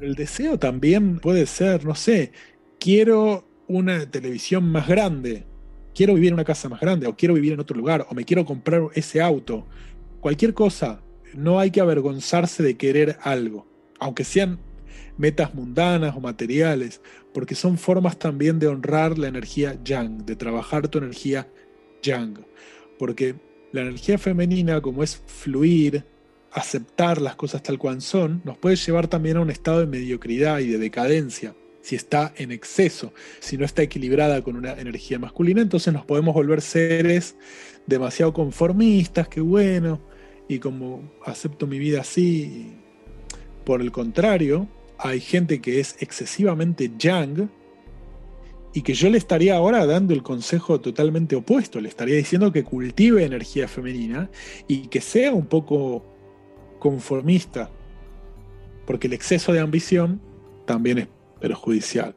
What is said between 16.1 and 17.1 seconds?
o materiales,